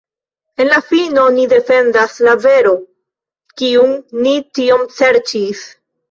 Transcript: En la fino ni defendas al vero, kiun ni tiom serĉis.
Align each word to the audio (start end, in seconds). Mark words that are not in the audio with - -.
En 0.63 0.67
la 0.69 0.77
fino 0.91 1.25
ni 1.33 1.43
defendas 1.49 2.15
al 2.31 2.39
vero, 2.45 2.71
kiun 3.61 3.93
ni 4.23 4.33
tiom 4.61 4.87
serĉis. 5.01 5.61